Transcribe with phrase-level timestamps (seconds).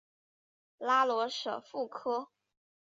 [0.79, 2.31] 拉罗什富科。